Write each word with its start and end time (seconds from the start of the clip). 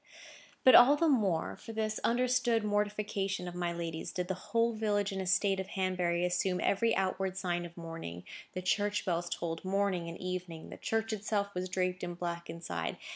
But 0.63 0.73
all 0.73 0.95
the 0.95 1.07
more, 1.07 1.55
for 1.55 1.73
this 1.73 1.99
understood 2.03 2.63
mortification 2.63 3.47
of 3.47 3.53
my 3.53 3.71
lady's, 3.71 4.11
did 4.11 4.29
the 4.29 4.33
whole 4.49 4.73
village 4.73 5.11
and 5.11 5.21
estate 5.21 5.59
of 5.59 5.67
Hanbury 5.67 6.25
assume 6.25 6.59
every 6.59 6.95
outward 6.95 7.37
sign 7.37 7.65
of 7.67 7.77
mourning. 7.77 8.23
The 8.53 8.63
church 8.63 9.05
bells 9.05 9.29
tolled 9.29 9.63
morning 9.63 10.09
and 10.09 10.17
evening. 10.19 10.69
The 10.71 10.77
church 10.77 11.13
itself 11.13 11.53
was 11.53 11.69
draped 11.69 12.03
in 12.03 12.15
black 12.15 12.49
inside. 12.49 12.97